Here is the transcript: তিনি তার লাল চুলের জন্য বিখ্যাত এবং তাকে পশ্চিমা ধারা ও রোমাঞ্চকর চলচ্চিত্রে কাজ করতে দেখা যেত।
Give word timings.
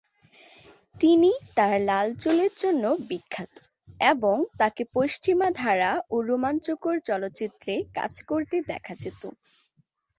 তিনি 0.95 1.29
তার 1.55 1.73
লাল 1.81 2.07
চুলের 2.15 2.53
জন্য 2.57 2.83
বিখ্যাত 3.09 3.53
এবং 4.05 4.37
তাকে 4.59 4.83
পশ্চিমা 4.93 5.47
ধারা 5.55 5.91
ও 6.09 6.25
রোমাঞ্চকর 6.29 6.95
চলচ্চিত্রে 7.05 7.73
কাজ 7.97 8.13
করতে 8.29 8.57
দেখা 8.71 8.93
যেত। 8.95 9.21